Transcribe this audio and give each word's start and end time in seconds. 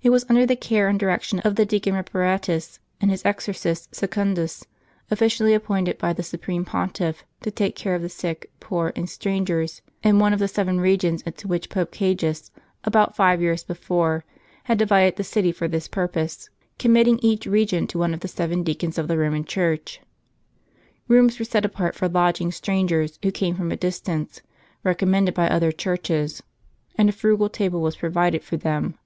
It 0.00 0.10
was 0.10 0.24
under 0.28 0.46
the 0.46 0.54
care 0.54 0.86
and 0.86 0.96
direction 1.00 1.40
of 1.40 1.56
the 1.56 1.66
deacon 1.66 1.96
Repara 1.96 2.40
tus, 2.40 2.78
and 3.00 3.10
his 3.10 3.26
exorcist 3.26 3.92
Secundus, 3.92 4.64
officially 5.10 5.52
appointed 5.52 5.98
by 5.98 6.12
the 6.12 6.22
supreme 6.22 6.64
Pontiff 6.64 7.24
to 7.40 7.50
take 7.50 7.74
care 7.74 7.96
of 7.96 8.02
the 8.02 8.08
sick, 8.08 8.48
poor, 8.60 8.92
and 8.94 9.10
strangers, 9.10 9.82
in 10.04 10.20
one 10.20 10.32
of 10.32 10.38
the 10.38 10.46
seven 10.46 10.80
regions 10.80 11.22
into 11.22 11.48
which 11.48 11.68
Pope 11.68 11.90
Cajus, 11.90 12.52
about 12.84 13.16
five 13.16 13.42
years 13.42 13.64
before, 13.64 14.24
had 14.62 14.78
divided 14.78 15.16
the 15.16 15.24
city 15.24 15.50
for 15.50 15.66
this 15.66 15.88
purpose; 15.88 16.48
committing 16.78 17.18
each 17.20 17.44
region 17.44 17.88
to 17.88 17.98
one 17.98 18.14
of 18.14 18.20
the 18.20 18.28
seven 18.28 18.62
deacons 18.62 18.98
of 18.98 19.08
the 19.08 19.18
Roman 19.18 19.44
Church, 19.44 20.00
Rooms 21.08 21.40
were 21.40 21.44
set 21.44 21.64
apart 21.64 21.96
for 21.96 22.06
lodging 22.08 22.52
strangers 22.52 23.18
who 23.20 23.32
came 23.32 23.56
from 23.56 23.72
a 23.72 23.76
distance, 23.76 24.42
recommended 24.84 25.34
by 25.34 25.48
other 25.48 25.72
churches; 25.72 26.40
and 26.94 27.08
a 27.08 27.12
frugal 27.12 27.48
table 27.48 27.80
was 27.82 27.96
pro 27.96 28.10
vided 28.10 28.44
for 28.44 28.56
them. 28.56 28.96